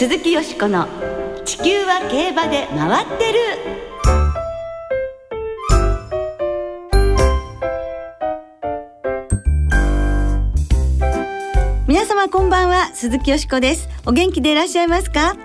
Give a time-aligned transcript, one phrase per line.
[0.00, 0.88] 鈴木よしこの
[1.44, 3.38] 「地球は競馬で回ってる」
[11.86, 13.90] 皆様こんばんは鈴木よしこです。
[14.06, 15.36] お元気でいらっしゃいますか？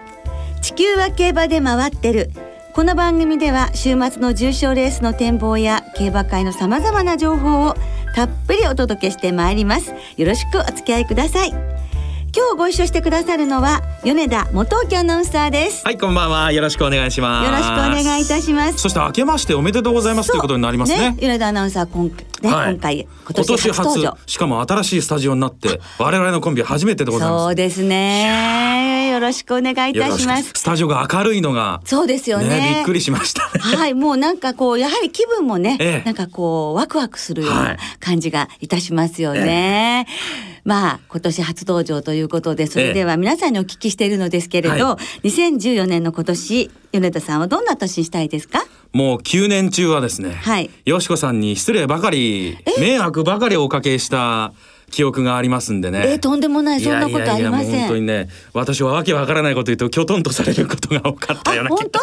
[0.62, 2.32] 地球は競馬で回ってる。
[2.74, 7.76] この番組では週末の重賞レースの展望や競馬会のさまざまな情報を
[8.16, 9.94] たっぷりお届けしてまいります。
[10.16, 11.75] よろしくお付き合いください。
[12.36, 15.86] 今日ご一緒してくださるのは米田元木アナウンサーです。
[15.86, 16.52] はいこんばんは。
[16.52, 17.46] よろしくお願いします。
[17.46, 18.80] よろしくお願いいたします。
[18.80, 21.16] そして明けましておめでとうございますということになりますね。
[21.18, 22.04] 米田アナウンサー今,、
[22.42, 27.44] ねはい、今回今年初しかも新しいスタジオになって我々のコンビ初めてでございます。
[27.44, 29.12] そうですね。
[29.14, 30.52] よろしくお願いいたします。
[30.56, 33.78] スタジオが明るいのがそうですよね、ね、びっくりしましたね。
[33.78, 40.06] はいもうなんかこうやはり気分もね、ええ、なんかこうワクワクするような感じがいたしますよね、
[40.52, 48.66] えまあ今年初登場ということでそれでは皆さんにお聞きしているのですけれど、はい、2014年の今年米田さんはどんな年にしたいですか？
[48.92, 54.54] もう9年中はですね、はい、よしこさんに失礼ばかり迷惑ばかりおかけした
[54.92, 56.04] 記憶がありますんでね。
[56.06, 57.40] えー、とんでもないそんなことありません。
[57.40, 61.70] いやいやいや本当にね、私はわけわからないこと言うときょとんとされることが多かったような。
[61.70, 62.00] 本当？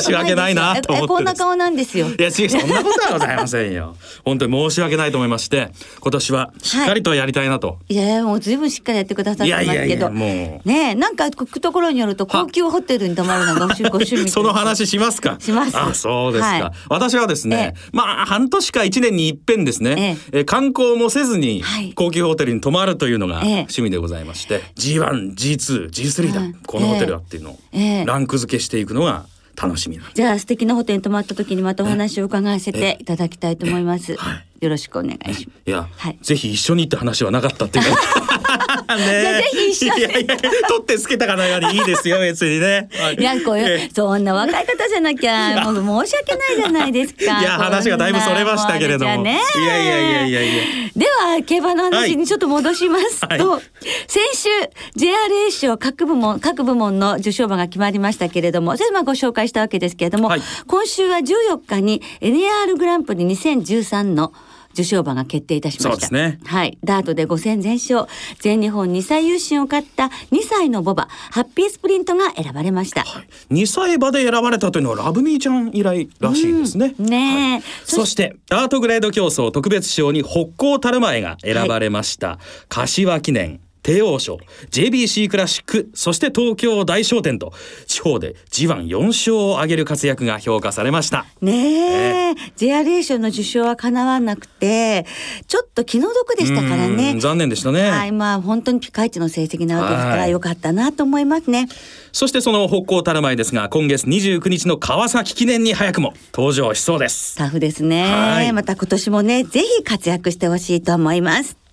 [0.00, 2.06] 申し訳ないなと思ってこんな顔なんですよ。
[2.08, 3.96] いや違うそんなことはございませんよ。
[4.24, 7.68] 本当に申し訳ないと思いまして、今年はしっかりとやりたいなと。
[7.68, 9.72] はい、いやもうずいぶんしっかりやってくださってますけど。
[9.72, 14.28] いやいやいやもうねなんか聞くところによると高級ホテルに泊まるのがご趣 味。
[14.28, 15.36] その話しますか？
[15.38, 15.76] します。
[15.76, 16.48] あそうですか。
[16.48, 21.62] はい、私はですね、えまあ半年か一年に一遍ですね、ええ観光もせずに
[21.94, 27.58] 高級ホテルに泊まるというのが趣味でございまして、ええ、G1、G2、G3 だ、うん、このホテルだっていうのを
[28.06, 29.26] ランク付けしていくのが
[29.60, 30.04] 楽しみな。
[30.14, 34.16] じゃあ素敵なホテルに泊まった時にまたお話を伺わせていただきたいと思います。
[34.16, 34.64] はい。
[34.64, 35.62] よろしくお願いします。
[35.66, 37.84] いや、はい、ぜひ一緒にって話はなかったっていう
[38.88, 40.26] ぜひ一緒に。
[40.26, 42.88] 取ってつけたかのようにいいですよ、別にね。
[43.18, 47.24] いや、こういう、そんな若い方じゃなきゃ、 もう申し訳ないじゃないですか。
[47.40, 49.22] いや、話がだいぶそれましたけれども。
[49.22, 50.62] ね、いやいやいやいやいや。
[50.96, 53.62] では、競馬の話にちょっと戻しますと、はい、
[54.06, 54.48] 先週、
[54.96, 64.32] JRA 賞各部門、各部門の受賞馬が決まりましたけれども、それまあご紹介したわけですけれども、はい、今週は14日に NAR グランプリ2013の
[64.74, 66.10] 受賞馬が決定いたしました。
[66.10, 66.76] ね、はい。
[66.84, 68.06] ダートで5戦全勝、
[68.40, 73.04] 全日本2歳優勝を勝った2歳のボバ、ハッピースプリントが選ばれました。
[73.04, 73.20] は
[73.50, 76.94] い、2歳馬で選ばれたというのはラブミーちゃん以来らしいですね。
[76.98, 82.28] うん、ね、はい、そしてダートグレード競争特別賞に北高たる前が選ばれました。
[82.28, 84.38] はい、柏記念帝王賞
[84.70, 87.52] JBC クラシックそして東京大商店と
[87.86, 91.26] 地方で G14 勝を挙げる活躍が評価されました。
[91.40, 95.06] ねえ、ね、JRA 賞の受賞はかなわなくて
[95.46, 97.14] ちょっと気の毒でしたからね。
[97.20, 97.90] 残念でしたね。
[97.90, 101.68] はいまあ本当にピカイチの成績なわけですからよかったなと思いますね。
[102.10, 107.36] そしてその北高たる前ですが今月29日の川崎記念に早くも登場しそうです。
[107.36, 108.50] タフですね。
[108.54, 111.63] また今年もねぜひ活躍してほしいと思います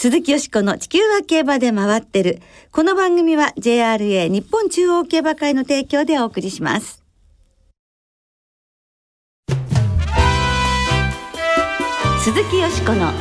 [0.00, 2.40] 鈴木よしこの地球は競馬で回ってる。
[2.72, 7.04] この番組は JRA 日本中央競馬会の提供でお送りします。
[12.24, 13.12] 鈴木よしこの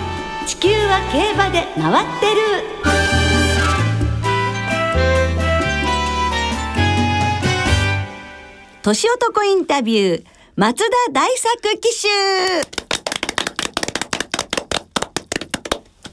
[0.47, 2.41] 地球は競馬で回ってる。
[8.83, 10.25] 年男インタビュー
[10.55, 12.88] 松田大作騎手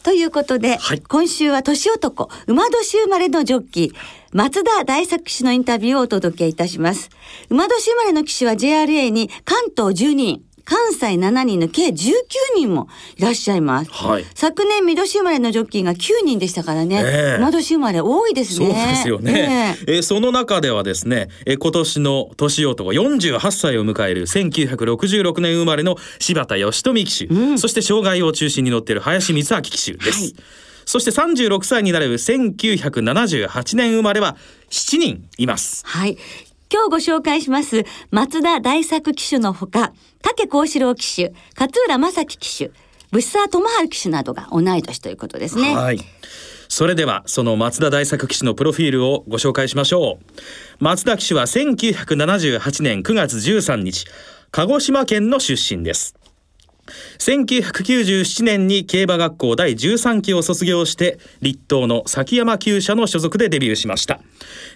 [0.06, 3.92] ということで、はい、今週は年男、馬年生まれのジョッキー、
[4.32, 7.10] 松田大作騎手のインタビューをお届けいたします。
[7.50, 11.94] 馬年生まれの騎手は JRA に関東12人、関西7人の計19
[12.56, 13.90] 人もいらっしゃいます。
[13.92, 17.02] はい、昨年、見年生まれのジョッキーが9人でしたからね。
[17.04, 18.66] えー、年生まれ多いですね。
[18.66, 19.76] そうですよね。
[19.86, 30.24] えー、えー、その中ではですね、えー、今年の年男48歳を迎える1966年生まれの柴田義富騎手、うん、そして障害を中心に乗っている林光明騎手です。
[30.24, 30.34] はい
[30.86, 34.36] そして36歳になる1978年生まれは
[34.70, 35.82] 7人います。
[35.84, 36.16] はい。
[36.72, 42.72] 今日ご紹介します松田大作騎手のほか、竹幸四郎騎手、勝浦正樹騎手、
[43.12, 45.76] 物沢智春騎手などが同い年ということですね。
[45.76, 46.00] はい。
[46.68, 50.84] それではその松田大作騎手のプロフィールをご紹介しましょう。
[50.84, 54.04] 松田騎手は1978年9月13日、
[54.50, 56.16] 鹿児島県の出身です。
[57.18, 64.20] 1997年に競馬学校第13期を卒業して立東の崎山厩舎の所属でデビューしました。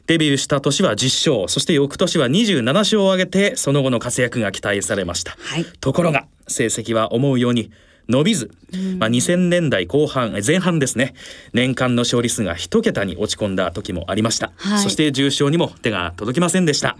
[0.06, 7.70] デビューした年は10勝そして翌年は27勝を挙げてその後の活躍が期待されました、はい、ところが成績は思うように
[8.10, 8.50] 伸びず、
[8.98, 11.14] まあ、2000年代後半前半ですね。
[11.52, 16.96] 年間の勝利数が一桁に落ち込んだ時もありました、はい、そして重賞にも手が届きませんでした。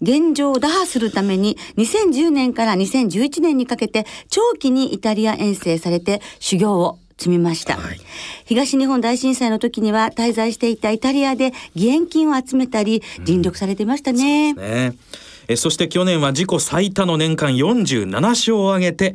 [0.00, 8.00] 現状を打破するために2010年から2011年にかけて長期にイタリア遠征されて修行を積みました、はい、
[8.44, 14.50] 東日本大震災の時には滞在していたイタリアで義援金を集めたり尽力されてましたね。
[14.50, 14.94] うん、ね。
[15.48, 19.14] えそして去年は自己最多の年間47勝を挙げて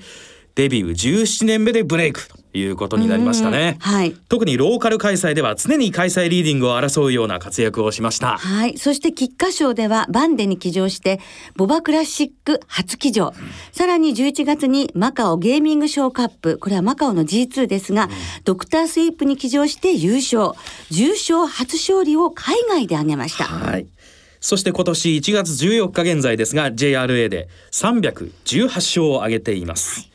[0.55, 8.37] デビュー17年目でブレイクということになりましたね、はい、特にローカル開催では常に開催リーディングを争うような活躍をしました。
[8.37, 8.77] はい。
[8.77, 11.19] そして菊花賞ではバンデに騎乗して
[11.55, 13.33] ボバクラシック初騎乗、うん、
[13.71, 16.57] さらに11月にマカオゲーミングショーカップ。
[16.57, 18.09] これはマカオの G2 ですが、うん、
[18.43, 20.51] ドクタースイープに騎乗して優勝。
[20.89, 23.45] 重賞初勝利を海外で挙げました。
[23.45, 23.87] はい。
[24.41, 30.10] そして今年1月14日現在ですが JRA で318勝を挙げています、はい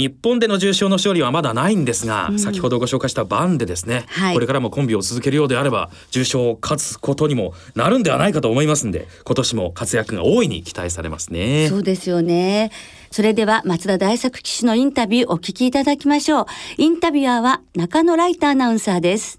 [0.00, 11.68] 日本での重賞の勝利はまだないんですが、うん、先ほどご紹介したバンでですね、はい、これからもコンビを続けるようであれば重賞を勝つことにもなるんではないかと思いますんで今年も活躍が大いに期待されますね。
[11.68, 12.72] そうですよね。
[13.10, 16.46] それでは松田大作騎手のインタビューお聞きいただきましょう。
[16.78, 19.38] インタビュアーは中野ライターアナウンサーです。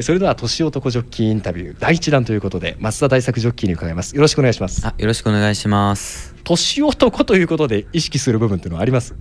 [0.00, 4.14] それでは年男ジョッキーインタビュー第一弾ということで松田大作ジョッキーに伺います。
[4.14, 4.86] よろしくお願いします。
[4.86, 6.34] あよろしくお願いします。
[6.44, 9.14] 年男ということで意識する部分っていうのはあります？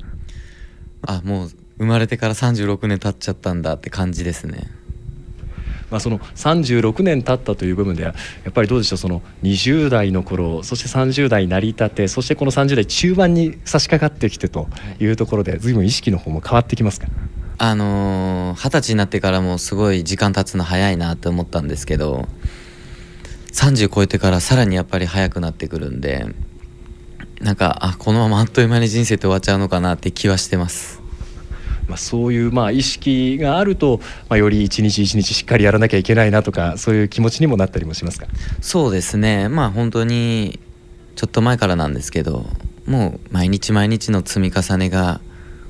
[1.05, 4.71] あもう生まれてから36年経っちゃったんだって感じですね。
[5.91, 14.67] まあ、その36年経ったという部分ではやっぱりどうでしょうその20代の頃そして30代成り立てそしてこの30代中盤に差し掛かってきてと
[14.99, 17.07] いうところで随分意識の方も変わってきますか？
[17.57, 22.27] あの二、十歳になってからもすごい時間経つの早いなって思ったんですけど
[23.53, 26.25] 30超えてからさらにやっぱり早くなってくるんで
[27.45, 30.99] なんかあこのままあっという間に人生って終わっちゃうのかなって気はしてます。
[31.87, 33.99] まあ、そういうまあ意識があると、
[34.29, 38.25] まあ、より一日一日しっかりやらなきゃいけないなとかそういう気持ちにもなったりもしますか？
[38.61, 39.47] そうですね。
[39.47, 40.59] まあ本当に
[41.15, 42.47] ちょっと前からなんですけど
[42.87, 45.21] もう毎日毎日の積み重ねが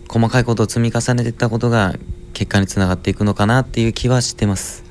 [0.07, 1.95] 細かいことを積み重ねていったことが
[2.31, 4.85] 結果につながっていくのかなっていう気はしてます。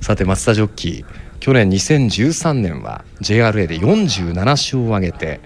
[0.00, 5.40] さて松田ジョッキー去年2013年は JRA で47勝を挙げて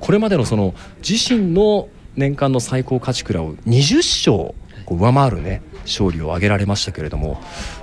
[0.00, 0.72] これまでのその
[1.06, 4.54] 自身の年間の最高勝ち倉を20勝
[4.88, 7.38] 上回るね勝利を挙げられましたけれども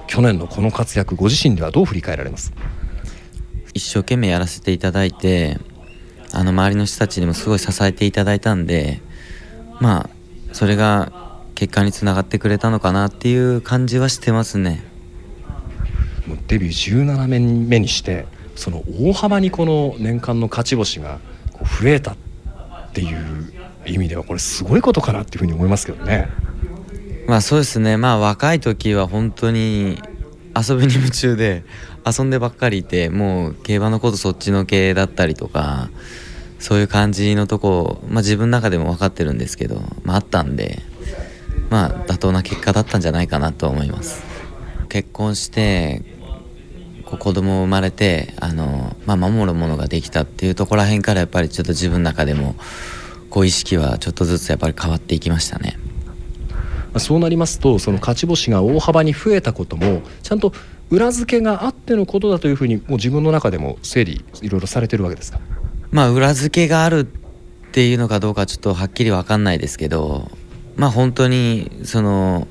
[0.08, 2.54] 去年のこの活躍ご自身ではどう振り返られます？
[3.76, 5.60] 一生懸命やらせていただいて
[6.34, 9.00] あの周りの人たちにもすごい支えていただいたんで
[9.80, 10.10] まあ
[10.54, 14.89] それが結果につながってくれたのかなっていう感じはしてますね。
[16.48, 21.20] デビュー17年目にしてその大幅にこの年間の勝ち星が
[21.54, 22.16] こう増えたっ
[22.94, 23.54] ていう
[23.86, 26.30] 意味ではこれすごいことかなっていうふうに思いますけどね。
[27.28, 30.02] まあそうですねまあ若い時は本当に
[30.58, 31.64] 遊びに夢中で
[32.06, 35.90] 遊んでばっかりいてもう競馬のことそっちの系だったりとか
[36.58, 40.80] そういう感じのとこ、まあ、自分の中でも分かってるんですけど、まあ、あったんで
[41.70, 44.24] まあ妥当な結果だったんじゃないかなと思います。
[44.90, 46.02] 結婚して
[47.10, 52.56] こう子供生まれてあの、まあ、守るものができたっていうところら辺からやっぱりちょっと自分の中でも
[53.30, 55.78] こう意識はちょっとずつやっぱり変わっていきましたね。
[56.98, 60.54] そうなりますとその勝ち星が大幅に増えたこともちゃんと
[60.90, 65.40] 裏付けがあってのことだというふうにもう自分の中でも整理いろいろされてるわけですか？
[65.92, 70.32] まあ裏付けがあるっていうのかどうかちょっとはっきり分かんないですけど
[70.78, 72.48] まあ本当にその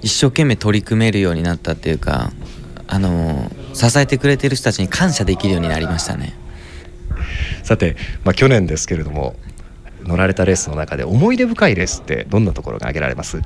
[0.00, 2.32] 一生懸命取り組めるようになったっていうか
[2.88, 6.34] あの支えてくれてる人たちに感謝できるようになりましたね。
[7.62, 9.36] さて、まあ、去年ですけれども
[10.02, 13.40] 乗られたレースの中で思い出深いレースってどんなところが挙げられます？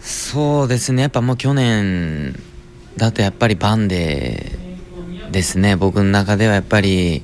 [0.00, 2.34] そうですねやっぱもう去年
[2.96, 4.50] だとやっぱりバンデ
[5.30, 5.76] ですね。
[5.76, 7.22] 僕の中ではやっぱり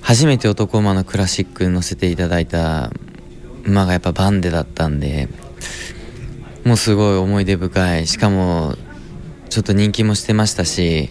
[0.00, 2.90] 初めて男馬のクラシックに乗せていただいた
[3.64, 5.28] 馬がやっぱバンデだったんで
[6.64, 8.06] もうすごい思い出深い。
[8.06, 8.74] しかも
[9.48, 11.10] ちょっと人気もしてましたし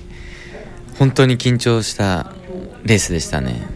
[1.00, 2.34] 本当に緊張した
[2.84, 3.68] レースでしたね。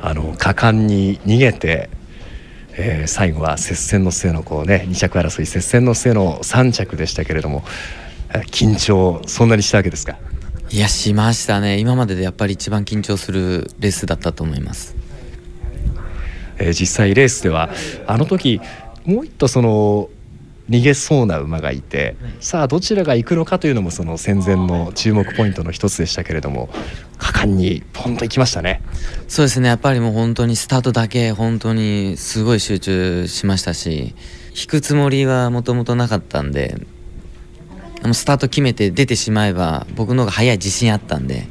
[0.00, 1.90] あの果敢に逃げて、
[2.76, 7.64] えー、最後は接戦の末のこうね2着争い接戦の末の3着でしたけれども
[8.52, 10.16] 緊張そんなにしたわけですか？
[10.70, 11.78] いやしましたね。
[11.78, 14.94] 今まででやっぱり一番緊張するレースだったと思います、
[16.58, 17.70] えー、実際レースでは
[18.06, 18.60] あの時
[19.04, 20.10] もう一度その
[20.68, 26.68] 逃げそうな馬がいてさあどちらが行くのかというのもその戦前の注目ポイントの一つでしたけれども
[27.16, 28.80] 果敢にポンと行きましたね。
[29.26, 29.68] そうですね。
[29.68, 34.14] やっぱりもう本当にスタートだけ本当にすごい集中しましたし
[34.54, 36.76] 引くつもりはもともとなかったんで
[38.12, 41.48] スタート決めて出てしまえば僕の方が早い自信あったんで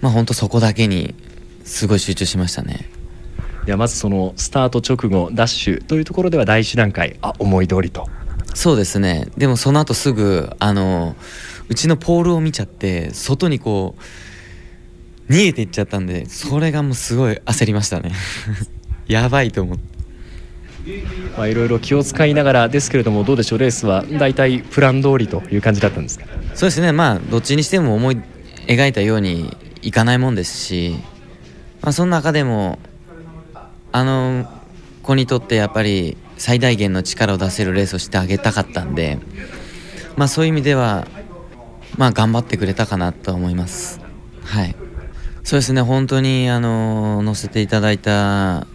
[0.00, 1.14] まあ本当そこだけに
[1.64, 2.99] すごい集中しましたね。
[3.66, 8.08] ではまずそのスタート直後ダッシュというところでは第一段階あ思い通りと。
[8.54, 9.28] そうですね。
[9.36, 11.14] でもその後すぐあの
[11.68, 13.94] うちのポールを見ちゃって外にこ
[15.28, 18.12] う逃げていっちゃったんでそれがもうすごい焦りましたね。
[19.06, 19.90] やばいと思って。
[21.36, 23.58] まあ、いろいろ気を使いながらですけれどもどうでしょう？
[23.58, 26.24] レースは大体プラン通りという感じだったんですか？
[26.54, 26.90] そうですね。
[26.92, 28.20] まあどっちにしても思い
[28.66, 30.96] 描いたようにいかないもんですし、
[31.82, 32.78] まあ、その中でも
[33.92, 34.46] あの
[35.02, 39.18] 子にとってやっぱり最大限の力を出せるレースをしてあげたかったんで、
[40.16, 41.06] まあ、そういう意味では、
[41.96, 44.00] まあ、頑張ってくれたかなと思います。
[44.44, 44.74] はい
[45.42, 48.66] そうですね本当にあの乗せていただいた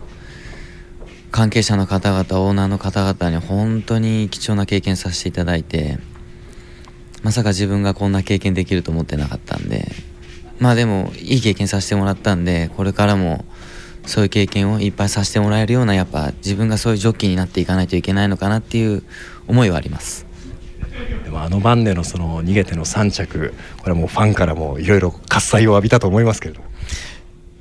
[1.31, 6.00] 関係者の方々オーナーの方々に本当に貴重な経験させていただいて
[7.24, 9.88] まさか自分がこんな経験できると思ってなかったんで
[10.60, 13.45] まあでもいい経験させてもらったんでこれからも
[14.05, 19.03] そういう経験をいっぱいさせてもらえるようなやっぱ自分がそういうジョッキーになっていかないといけないのかなっていう
[19.47, 20.25] 思いはあります。
[21.24, 26.62] でもあの晩でのその逃げての3着これはもうファンからもいろいろ喝采を浴びたと思いますけれど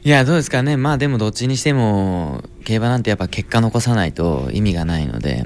[0.05, 0.77] いやどうですかね。
[0.77, 5.45] まあでもどっちにしても競馬なんてやっぱ結果残さないと意味がないので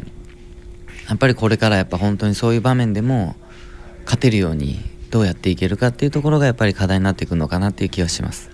[1.08, 3.36] やっぱりこれからやっぱ本当にそういう場面でも
[4.04, 8.50] 勝てるようにどうやっていけるかっていうところがやっぱり課題になってくるのかなっていう気はします。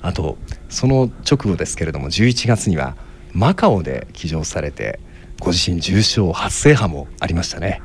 [0.00, 2.96] あとその直後ですけれども11月には
[3.32, 5.00] マカオで騎乗されて
[5.40, 7.82] ご自身重賞初制覇もありましたね。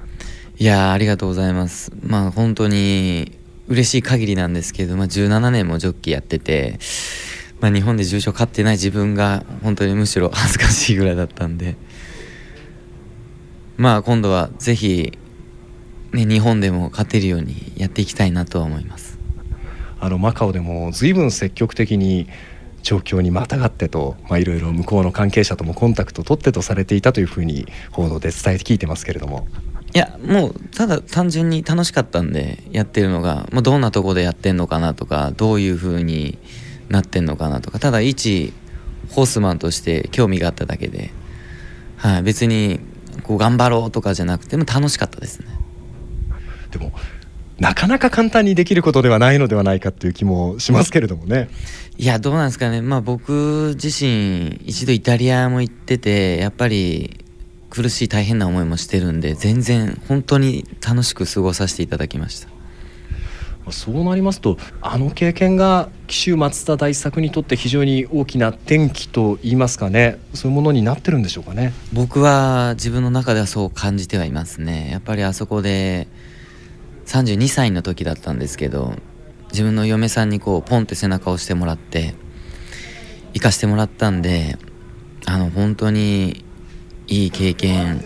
[0.57, 1.91] いやありがとうございます。
[2.01, 3.37] まあ本当に
[3.67, 6.79] 嬉しい限りなんですけど、まあ、17年もジョッキーやってて、
[7.59, 11.75] まあ、日本で重賞勝ってない自分が本当にむしろ恥ずかしいぐらいだったんで。
[13.77, 15.17] まあ今度はぜひ、
[16.11, 19.17] ね、日本でも勝てるようにやっていきたいなとは思います。
[19.99, 22.27] あのマカオでも随分積極的に
[22.83, 29.47] 状況にまたがってと、まあ、いろいろ向こうの関係者ともコンタクトを取ってとされていたというふうに報道で伝えて聞いてますけれども
[29.95, 36.37] いやもうただ単純に楽しかったんでやってるのが、まあ、どんなとこでやってんのかなとかどういうふうに
[36.89, 38.53] なってんのかなとかただ一
[39.11, 41.11] ホースマンとして興味があっただけで、
[41.97, 42.79] はい、別に
[43.23, 45.47] こう頑張ろうとかじゃなくても楽しかったですね。
[46.71, 46.91] でも
[47.59, 51.49] なかなか簡単にできることではないのではないかっていう気もしますけれどもね。
[51.97, 52.81] いやどうなんですかね。
[52.81, 57.23] まあ僕自身一度イタリアも行っててやっぱり
[57.69, 62.49] 苦しい大変な思いもしてるんで全然本当に楽しく過ごさせていただきました。
[63.71, 70.19] そうなりますとあの経験が紀州松田大作にとって非常に大きな転機と言いますかね。
[70.33, 71.73] そういうものになってるんでしょうかね。
[71.93, 74.89] 僕は自分の中ではそう感じてはいますね。
[74.91, 76.07] やっぱりあそこで
[77.05, 78.95] 32歳の時だったんですけど
[79.51, 82.15] 自分の嫁さんにこうポンって背中を押してもらって
[83.33, 84.57] 行かしてもらったんで
[85.25, 86.43] あの本当に
[87.07, 88.01] いい経験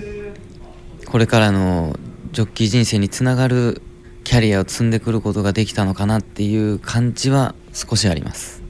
[1.05, 1.97] これからの
[2.31, 3.81] ジョッキー人生につながる
[4.23, 8.61] キャリアを積んでくることができたのかなっていう感じは少しあります。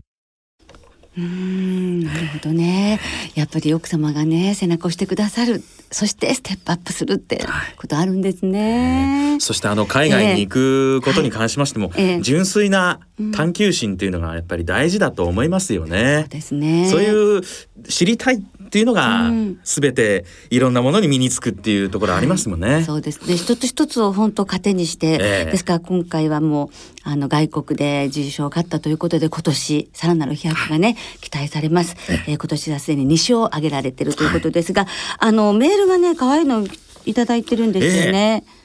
[1.18, 3.00] うんなるほどね
[3.34, 7.40] やっぱり奥様がね背中を押してくださるそしてステップアップするって
[7.78, 13.00] ことあるんですね、はい、そしてあの海外に行くことに関しましても、えー純粋な
[13.34, 16.90] 探求心っていうのがやっぱり大事だと思いますよね、そうですね。
[16.90, 17.42] そういう
[17.88, 19.32] 知りたいっていうのが
[19.64, 22.74] 全ていろんなものに身につくっていうところありますもんね。
[22.74, 23.26] はい、そうです。
[23.28, 26.70] ね一つ一つを本当糧にして、えー、ですから今回はもう
[27.04, 31.96] あの外国で受賞を勝ったということで今年さらなる飛躍がね期待されます。
[32.28, 36.68] えー、今年はすでに2勝挙げられてるということですが、はい、あのメールがね可愛いの
[37.06, 38.44] いただいてるんですよね。
[38.46, 38.57] えー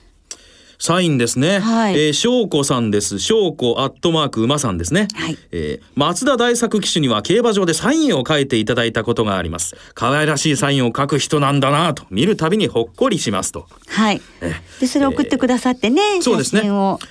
[0.82, 1.60] サインですね。
[1.60, 1.94] はい。
[1.94, 3.20] えー、翔子さんです。
[3.20, 5.06] 翔子アットマーク馬さんですね。
[5.14, 5.38] はい。
[5.52, 9.76] えー、松田大作騎手には競馬場でサインを書いていただいたことがあります。
[9.94, 13.68] 可愛らしいサインを書く人なんだなと見るたびにほっこりしますと。
[13.90, 14.20] はい。
[14.40, 16.16] えでそれを送ってくださってね。
[16.16, 16.62] えー、そうですね。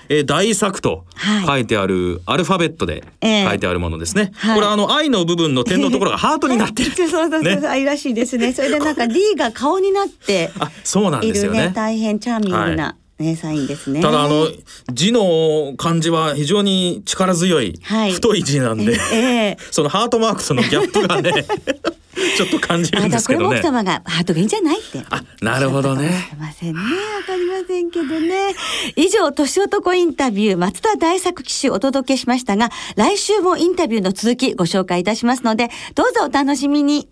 [0.09, 1.05] えー、大作と
[1.47, 4.31] 書いてある、アルファベットで書いてあるものですね。
[4.35, 6.91] はい、これあの愛の部分の点のところが ハートになってる。
[6.91, 8.51] そうそうそう、ね、愛らしいですね。
[8.51, 11.71] それでなんか D が顔になって、あ、そうなんですよね。
[11.73, 12.83] 大変チャーミングな。
[12.83, 14.01] はいね、サインですね。
[14.01, 14.47] ただあの
[14.91, 21.31] 字の漢字は非常に力強い、はい、太い字なんで、えー、 そのハートマークとのギャップがね
[22.35, 23.45] ちょっと感じるんですけどね。
[23.45, 25.03] これも奥様がハートがいいんじゃないって。
[25.09, 26.29] あ、なるほどね。
[26.37, 26.79] ませんね。
[26.79, 26.87] わ
[27.25, 28.53] かりませんけどね。
[28.95, 37.07] 以上、年男インタビュー、松田大作騎手お届けしましたが、来週もインタビューの続きご紹介いたしますので、どうぞお楽しみに。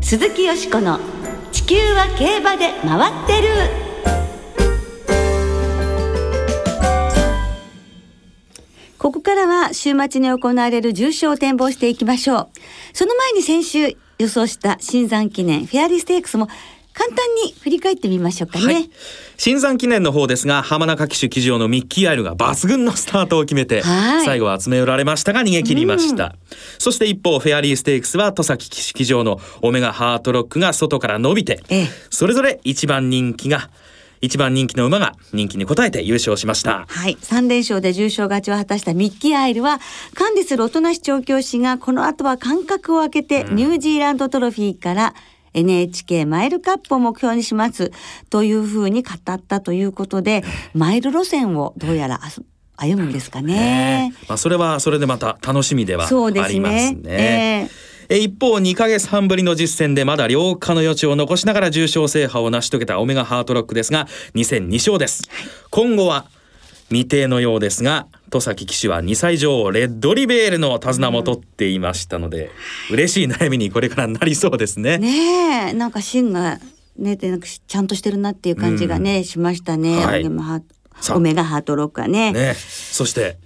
[0.00, 1.00] 鈴木よしこの
[1.54, 3.48] 地球は競馬で回ってる。
[8.98, 12.48] ここからは週末に行われる重賞を展望していきましょう。
[12.92, 16.48] その前に先週予想した新山記念フェアリーステークスも
[16.94, 18.74] 簡単に振り返ってみましょうかね。
[18.74, 18.90] はい、
[19.36, 26.36] 新山記念の方ですが、浜中騎手騎乗のミッキーアイルが抜群のスタートを決めて、最後は集め寄られましたが逃げ切りました。
[26.78, 33.70] そして一方、フェアリーステークスは戸崎騎手騎乗のオメガハートロックが外から伸びて、ええ、それぞれ一番人気が
[34.24, 36.86] 一番人気の馬が人気に応えて優勝しました。
[36.88, 37.18] はい。
[37.20, 39.80] 3連勝で重賞勝ちを果たしたミッキーアイルは、
[40.14, 45.14] 管理する音無調教師がこの後は間隔を空けてニュージーランドトロフィーから
[45.54, 47.90] NHK マイルカップを目標にします
[48.30, 50.44] というふうに語ったということで、
[50.74, 52.20] マイル路線をどうやら
[52.76, 53.54] 歩むんですかね。
[53.54, 56.94] ねまあ、それはそれでまた楽しみではありますね。
[56.94, 57.70] ねえ。
[57.90, 65.22] ー一方2ヶ月半ぶりの実戦でまだ良化の余地を残しながら重賞制覇を成し遂げたオメガハートロックですが2戦2勝です、
[65.70, 66.26] 今後は
[66.88, 72.50] 未定のようですが戸崎騎手は2歳女王レッドリベールの手綱も取っていましたので、
[72.90, 74.98] うん、嬉しい悩みにこれからなりそうですね。
[74.98, 75.72] ねえ。
[75.72, 76.58] なんか芯が
[76.98, 82.32] ねなんかちゃんとしてるなっていう感じがね、うん、しましたね、はい、オメガハートロックはね。
[82.32, 83.38] ねそして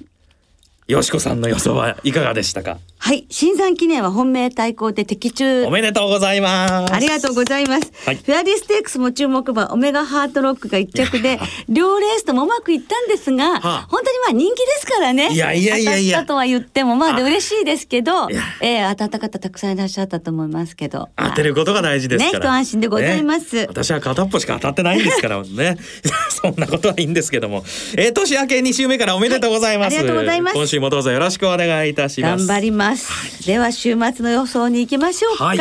[0.88, 2.78] よしこさんの予想はいかがでしたか？
[2.96, 5.64] はい、新山記念は本命対抗で的中。
[5.66, 6.94] おめでとうございます。
[6.94, 7.92] ありがとうございます。
[8.06, 15.28] はい、フェアリーステークスも注目馬、オメガハートロックが一着で、 両レースともうまくいったんですが、はあ、本当にまあ人気ですからね。
[15.30, 16.20] いやいやいやいや。
[16.20, 18.28] 当たったとは言っても、まあで嬉しいですけど、
[18.62, 21.10] えー、当たった方たくさんいらっしゃったと思いますけど。
[21.16, 22.38] 当てることが大事ですから。
[22.38, 25.76] ね、一安心でございます、ね、私は片っぽしか当たってないんですからね。
[26.30, 27.62] そんなことはいいんですけども。
[27.96, 30.77] えー、年明け2週目からおめでとうございます、はい、ありがとうございます。
[30.78, 32.46] 今週もどうぞよろしくお願いいたします。
[32.46, 33.10] 頑張ります。
[33.10, 35.58] はい、では週末の予想に行きましょうか、はい、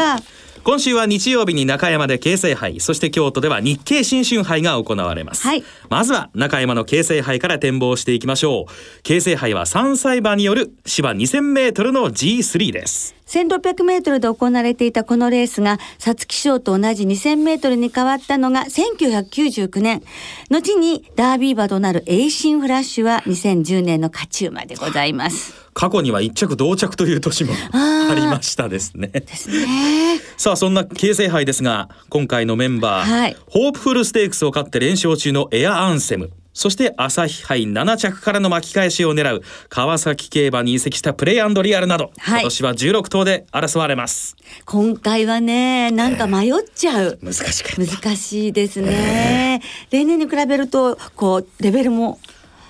[0.64, 9.02] 今週は日曜日に中山で京成杯そして京都では日経新春杯が行われます、はい、まずは中山の京成杯から展望していきましょう。
[9.02, 20.02] 京成杯は3歳馬による芝 2000m の G3 です1600メートルで行われていたこのレースが、皐月賞と同じ2000メートルに変わったのが1999年。
[20.50, 25.68] 後にダービー馬となるエイシンフラッシュは2010年の勝ち馬でございます。
[25.74, 29.10] 過去には一着同着という年もありましたですね。
[29.10, 30.20] ですね。
[30.36, 44.36] さあそんな京成杯ですが今回のメンバー、はい、ホープフルステークスを勝って連勝中のエアアンセムそして朝日杯7着からの巻き返しを狙う川崎競馬に移籍したプレイリアルなど、はい、今年は16頭で争われます。
[44.66, 52.18] 今回はねなんか迷っちゃう、えー、難しく難しいですね、えー、例年に比べるとこうレベルも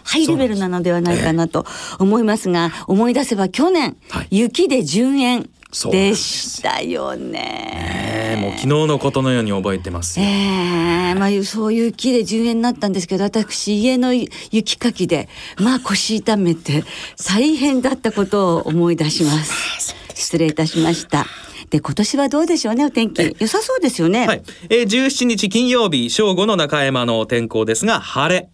[0.03, 1.65] ハイレベルなのではないかなと
[1.97, 5.49] 思いますが、思い出せば去年、はい、雪で順延
[5.91, 8.35] でしたよね。
[8.35, 15.27] ねもう昨日のことのように覚えてますええー、まあそういう木で10円になったんですけど、私家の雪かきで
[15.59, 16.83] まあ腰痛めて
[17.27, 19.95] 大変だったことを思い出します。
[20.13, 21.25] 失礼いたしました。
[21.69, 24.25] で今年はどうでしょうねお天気良さそうですよね。
[24.25, 24.43] はい。
[24.69, 28.49] えー、17日金曜日正午の中山の天候ですが晴れ。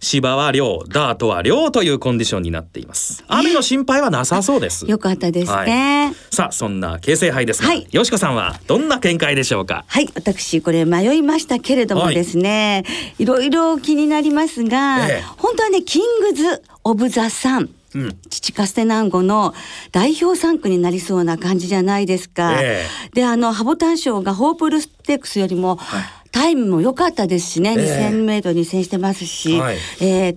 [0.00, 3.22] 芝は涼、ダートは涼というコンディションになっています。
[3.28, 4.90] 雨の心配はなさそうです。
[4.90, 6.06] よかったですね。
[6.06, 9.84] はい、さあ、そんな京成杯ですが、はい、よしこさんはどんな見解でしょうか？
[9.86, 17.70] はい、私これ迷いましたけれどもですね、はい、いろいろ気になりますが、ええ、本当はね、キングズ・オブ・ザ・サン。
[17.92, 19.52] うん、父カステナンゴの
[19.90, 22.62] 代表3区になりそうな感じじゃないですか。
[22.62, 30.36] えー、であのハボタン賞がホープルステークスよりも、はいタイムも良かったですしね、えー、2000メートルに戦してますし、はい、えー、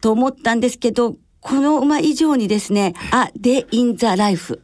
[0.00, 4.62] と思ったんですけど、この馬以上にですね、あ、で、インザライフ。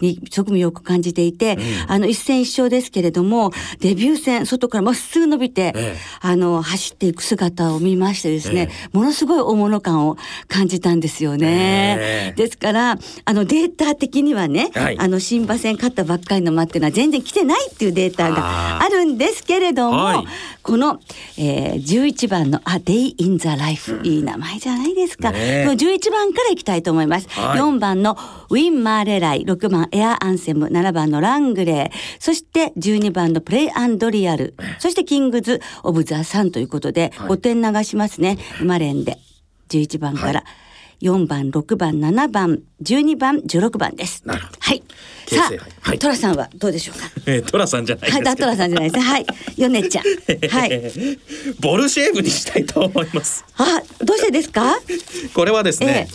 [0.00, 10.16] に側面よく感じていて、うん、あの一戦一勝ですけれどもデビュー戦外からまっすぐ伸びて、ええ、あの走っていく姿を見ましてですね、え、ものすごい大物感を
[10.48, 12.34] 感じたんですよね。
[12.36, 20.24] ですからあのデータ的にはね、はい、あの新馬戦勝ったばっかりの馬っていうのは全然来てないっていうデータがあるんですけれども、はい、
[20.62, 21.00] この、
[21.38, 27.28] えー、11番の「A Day in the Life、うん」いい名前じゃないですか、ね、11番からいきたいと思います。
[27.30, 28.16] はい、4番の
[28.48, 38.38] ウィン・マーレライ6番エアアンセム、7番のラングレー、そして12番のプレイアンドリアル、そしてキングズ・オブ・ザ・サンということで、5点流しますね。
[38.62, 39.18] マレンで。
[39.68, 40.40] 11番から。
[40.40, 44.22] はい4番、6番、7番、12番、16番です。
[44.26, 44.82] はい。
[45.36, 47.06] さあ、はい、トラさんはどうでしょうか？
[47.26, 49.04] えー、トラさんじゃないですはい、トラさんじゃないです。
[49.04, 50.04] はい、ヨネちゃん。
[50.50, 50.92] はい。
[51.60, 53.44] ボルシェーブにしたいと思います。
[53.56, 54.78] あ、どうしてですか？
[55.34, 56.08] これはですね。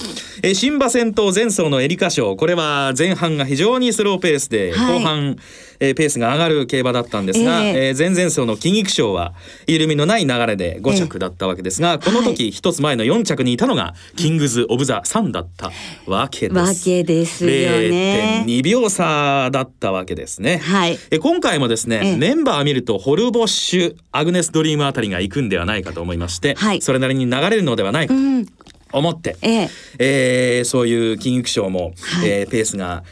[0.43, 5.37] えー、新馬戦闘前走のエリカ賞、これは前半が非常にスローペースで、はい、後半。
[5.81, 9.33] えー、ペースが上がる競馬だったんですが、え前々走の金肉賞は
[9.67, 15.73] 緩みのない流れで5着だったわけですが、えー、この時一つ前の4着にいたのがキングズ・オブ・ザ・サンだった
[16.05, 16.57] わけです。
[16.57, 18.45] わけですよね。
[18.47, 19.04] 0.2秒差
[19.51, 20.57] だったわけですね。
[20.57, 28.65] はい、え今回もですね、えー、メンバー見るとホルボッシュアグネス・ドリームあたりが行くんではないかと思いまして、はい、それなりに流れるのではないかと。
[28.91, 29.69] 思って、ええ。
[29.99, 33.03] えー、そういう金育賞も、はい、えー、ペースが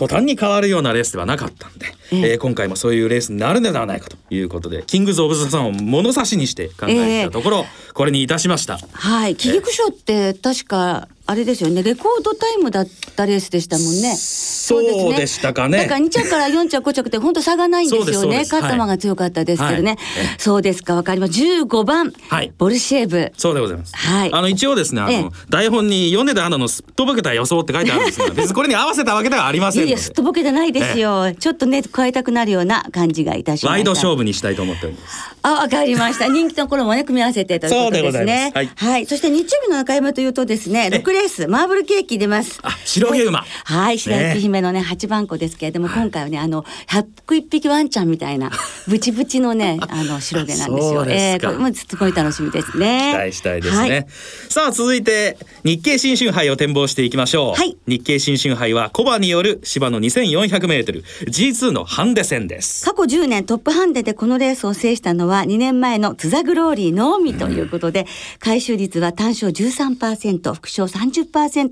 [0.00, 8.78] 途端に変わるようなレースではなかったんで、えー、えー、今回もそういうレースになるのではないかということでキングズ・オブ・ザ・さんを物差しにして考えたところ、えー、これにいたしました。
[8.92, 9.36] はい。
[9.36, 14.16] 金育賞って確かあれですよねレコードタイムだったレースでしたもんね。
[14.16, 15.78] そうでしたかね。
[15.78, 18.38] だから2着から4着5着って本当差がないんですよね。
[18.38, 19.90] 勝った馬が強かったですけどね。
[19.90, 19.98] はい、
[20.38, 21.32] そうですかわかります。
[21.34, 23.32] 15番、はい、ボルシェーブ。
[23.36, 23.94] そうでございます。
[23.96, 24.32] はい。
[24.32, 31.28] あの一応ですねあの、ええ、台本に米田アナのすっとぼけた予想って書いてあるんですが 別にこれに合わせたわけではありませんいやいやすっとぼけてないですよ。
[31.28, 35.30] え、ちょっとね加えたくなるような感じがいたしましワイド勝負にしたいと思っております。
[35.42, 36.26] あわかりました。
[36.26, 38.52] 人気の頃もね組み合わせてということですね。
[38.54, 39.06] はい、はい。
[39.06, 42.60] そして日曜日の中山というとですね6レースマーブルケーキ出ます。
[42.62, 43.44] あ白毛馬。
[43.64, 48.50] はい白雪姫のね8番子ですけれども、今回はねあの101匹ワンちゃんみたいな
[48.88, 51.04] ブチブチのねあの白毛なんですよ。
[51.04, 53.12] すえー、これもすごい楽しみですね。
[53.12, 53.90] 期待したいですね。
[53.90, 54.06] はい、
[54.48, 57.60] さあ続いて日経新春杯を展望していきましょう。
[57.60, 62.82] はい、日経新春杯はコバによる芝の2400メートル G2 のハンデ戦です。
[62.86, 68.06] 過去10年トップハンデでこのレースを制したのは2年前のトゥザグローリーのみということで、うん、
[68.38, 71.09] 回収率は単勝13%、複勝30%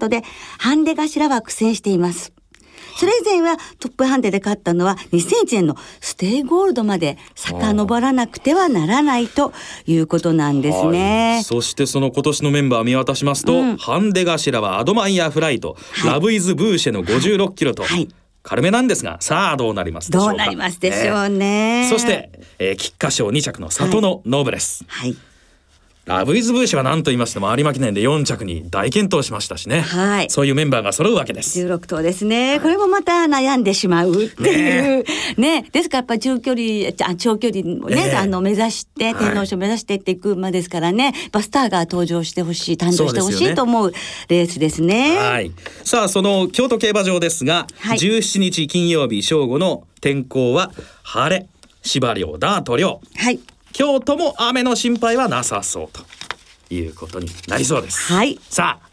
[0.08, 0.22] で
[0.58, 2.32] ハンデ頭は苦戦しています。
[2.98, 9.52] それ以前はトップハンデで勝ったのは2001年のステイゴールドまで遡らなくてはならないと
[9.86, 11.42] いうことなんですね。
[11.44, 18.08] そしてその今年のメンバー見渡しますと、うん、ハンデ頭はアドマイヤフライト、はい、ラブイズブーシェの56キロと、はい。
[18.42, 25.27] 軽めなんですがさあどうなりますどうなりますでしょうね、そして、えー、菊花賞2着の里のノブレス、はい、はい
[26.08, 31.60] ラブイズブーシは何と言いましても有馬記念で4着に大健闘しましたしね、はい、そういうメンバーが揃うわけです。
[31.60, 32.58] 16頭ですね。
[32.60, 35.04] これもまた悩んでしまうっていう。
[35.36, 43.92] ねですからやっぱり中距離あ長距離もね、えー、あの目指して天皇賞目指してっていく馬ですからね、バスターが登場してほしい誕生してほしいと思う
[44.28, 45.18] レースですね。
[45.18, 45.52] はい。
[45.84, 51.46] さあその京都競馬場ですが、はい、17日金曜日正午の天候は晴れ。
[51.82, 53.40] 芝涼ダート涼はい
[53.78, 58.12] 京都も雨の心配はなさそうということになりそうです。
[58.12, 58.36] はい。
[58.50, 58.88] さあ。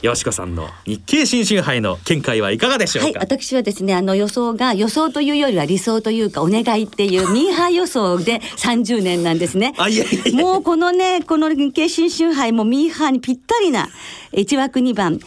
[0.00, 3.18] よしこさんの日経新春杯の見解はいかがでしょうか？
[3.18, 9.74] はい、私はですね、あの予想が予想というよりは理想というかお願いっていうミーハー予想で30年なんですね。
[9.76, 13.88] あいやいやもうこのね、この日経新春杯もミーハーにぴったりな
[14.32, 15.20] 1枠2番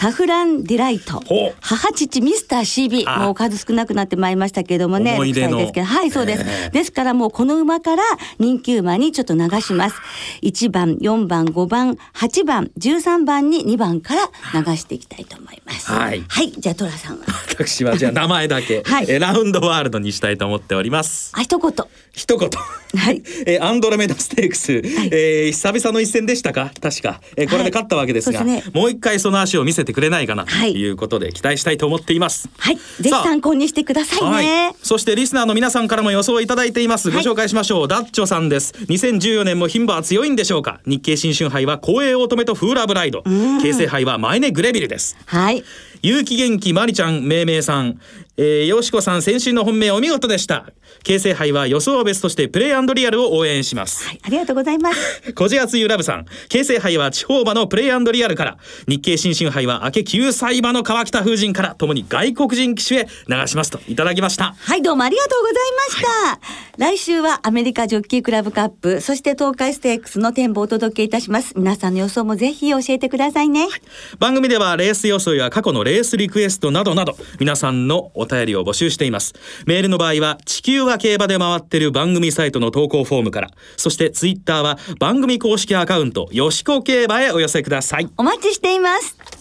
[0.00, 1.22] サフランディライト。
[1.60, 5.12] 母父ミスター CB もう数少なくなってまいりましたけどもね。
[5.12, 5.58] 思い出の。
[5.58, 5.86] ですけど。
[5.86, 8.02] はいそうです、えー、ですからもうこの馬から
[8.38, 9.96] 人気馬にちょっと流します。
[10.42, 15.92] 1番4番5番8番13番に2番から流していきたいと思います。
[15.92, 17.26] はい、はい、じゃあトラさんは。
[17.50, 21.30] 私はじゃあ名前だけ、 はい、えラウンドワールドにしたいと思っております。
[21.34, 21.72] あ一言。
[22.14, 22.50] 一言。
[22.96, 24.82] はい、えー、アンドロメダステークス、はい、
[25.12, 26.72] えー、久々の一戦でしたか？
[26.80, 32.48] 確か、えー、これで勝ったわけですが、はいね、もう一回その足を見せてくれないかなということで期待したいと思っています。
[32.58, 37.10] はい、ぜひ参考にしてくださいね、はい、そしてリスナーの皆さんからも予想いただいています。
[37.10, 38.74] ご紹介しましょう、ダッチョさんです。
[38.88, 40.80] 2014年も牝馬は強いんでしょうか。
[40.86, 43.22] 日経新春杯は光栄乙女とフーラブライド。
[43.62, 45.16] 京成杯はマイネグレビルです。
[45.26, 45.64] はい
[46.02, 48.00] 有機元気まりちゃんめいめいさん。
[48.36, 50.64] えー、よしこさん先週の本命お見事でした。
[51.02, 55.32] 京成杯は予想は別としてプレイリアルを応援します、はい、ありがとうございます。
[55.34, 56.26] 小じあつゆラブさん。
[56.48, 58.58] 京成杯は地方馬のプレイリアルから。
[58.88, 61.74] 日経新春杯は明け9歳馬の川北風神から。
[61.74, 64.54] ともに外国人騎手へ流しますといただきました。
[64.58, 71.52] はいどうもありがとうございました、はい、来週はアメリカジョッキークラブカップそして東海ステークスの展望をお届けいたします。
[71.56, 73.70] 皆さんの予想もぜひ教えてくださいね、はい、
[74.18, 79.34] 番組ではレース予想や過去のレースリクエストなどなど皆さんのお便りを募集しています。
[79.66, 88.08] メールの場合は地球は競馬で回ってる番組サイトの投稿フォームからそしてツイッターは番組公式アカウントよしこ競馬へお寄せください。
[88.16, 89.39] お待ちしています。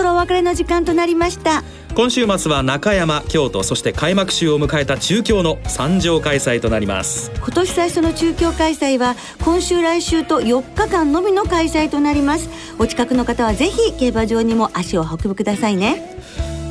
[0.00, 1.62] 別れの時間となりました。
[1.94, 7.30] 今週末は中山京都そして開幕週を迎えた中京の三条開催となります。
[7.36, 12.48] 今年最初の中京開催は今週来週と4日間のみの開催となります。
[12.78, 16.16] お近くの方はぜひ競馬場にも足を運ぶくださいね。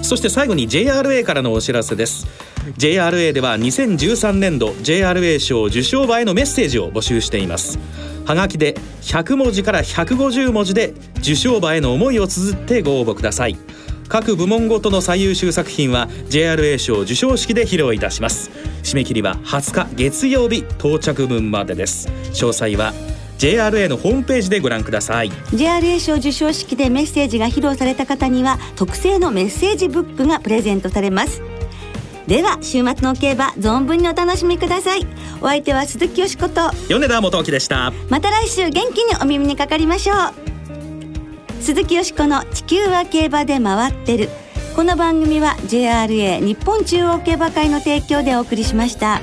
[0.02, 2.26] そして最後に JRA からのお知らせです。
[2.78, 7.80] JRA では2013年度 JRA 賞受賞馬へのメッセージを募集しています
[8.32, 13.58] はがきで100文字から150文字で受賞馬への思いを綴ってご応募ください。
[14.08, 18.50] 各部門ごとの最優秀作品は JRA 賞授賞式で披露いたします。
[18.84, 22.08] 締め切りは20日月曜日到着分までです。
[22.32, 22.94] 詳細は
[23.38, 25.30] JRA のホームページでご覧ください。
[25.52, 31.42] JRA 賞授賞式でメッセージが披露された方には特製のメッセージブックがプレゼントされます。
[32.32, 35.06] では週末の競馬存分にお楽しみください。
[35.42, 36.62] お相手は鈴木よしこと。
[36.88, 37.92] 米田元樹でした。
[38.08, 40.18] また来週元気にお耳にかかりましょう。
[41.62, 44.30] 鈴木よしこの地球は競馬で回ってる。
[44.78, 49.20] この番組は JRA 日本中央競馬会の提供でお送りしました。